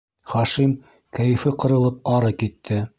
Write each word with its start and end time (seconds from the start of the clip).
Хашим, 0.31 0.71
кәйефе 1.19 1.55
ҡырылып, 1.65 2.05
ары 2.17 2.37
китте. 2.45 2.87